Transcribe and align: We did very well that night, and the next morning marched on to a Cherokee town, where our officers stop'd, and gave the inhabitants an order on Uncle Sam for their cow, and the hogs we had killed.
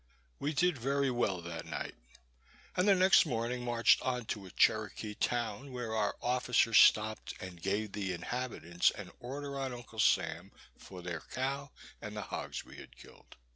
We 0.39 0.53
did 0.53 0.79
very 0.79 1.11
well 1.11 1.41
that 1.43 1.67
night, 1.67 1.93
and 2.75 2.87
the 2.87 2.95
next 2.95 3.23
morning 3.23 3.63
marched 3.63 4.01
on 4.01 4.25
to 4.33 4.47
a 4.47 4.49
Cherokee 4.49 5.13
town, 5.13 5.71
where 5.71 5.93
our 5.93 6.15
officers 6.23 6.79
stop'd, 6.79 7.35
and 7.39 7.61
gave 7.61 7.91
the 7.91 8.11
inhabitants 8.11 8.89
an 8.89 9.11
order 9.19 9.59
on 9.59 9.75
Uncle 9.75 9.99
Sam 9.99 10.51
for 10.75 11.03
their 11.03 11.21
cow, 11.29 11.69
and 12.01 12.17
the 12.17 12.23
hogs 12.33 12.65
we 12.65 12.77
had 12.77 12.97
killed. 12.97 13.35